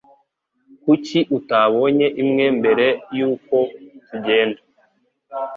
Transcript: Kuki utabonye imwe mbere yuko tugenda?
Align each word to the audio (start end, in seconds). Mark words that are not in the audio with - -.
Kuki 0.83 1.19
utabonye 1.37 2.07
imwe 2.21 2.45
mbere 2.57 2.87
yuko 3.17 3.57
tugenda? 4.07 4.59